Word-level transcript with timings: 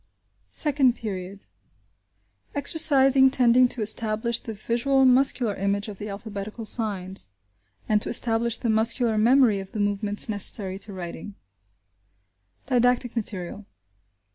SECOND 0.49 0.95
PERIOD: 0.95 1.45
EXERCISES 2.55 3.31
TENDING 3.31 3.67
TO 3.67 3.83
ESTABLISH 3.83 4.39
THE 4.39 4.55
VISUAL 4.55 5.05
MUSCULAR 5.05 5.53
IMAGE 5.53 5.89
OF 5.89 5.99
THE 5.99 6.09
ALPHABETICAL 6.09 6.65
SIGNS: 6.65 7.27
AND 7.87 8.01
TO 8.01 8.09
ESTABLISH 8.09 8.57
THE 8.57 8.71
MUSCULAR 8.71 9.19
MEMORY 9.19 9.59
OF 9.59 9.73
THE 9.73 9.79
MOVEMENTS 9.79 10.27
NECESSARY 10.27 10.79
TO 10.79 10.93
WRITING 10.93 11.35
Didactic 12.65 13.15
Material. 13.15 13.67